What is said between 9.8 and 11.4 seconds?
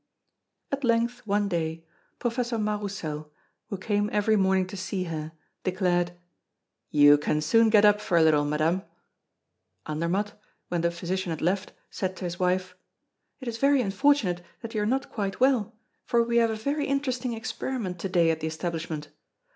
Andermatt, when the physician had